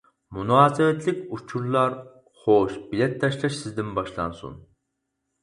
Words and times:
مۇناسىۋەتلىك 0.35 1.19
ئۇچۇرلار 1.37 1.97
خوش 2.45 2.81
بىلەت 2.95 3.15
تاشلاش 3.25 3.55
سىزدىن 3.61 3.95
باشلانسۇن! 4.01 4.59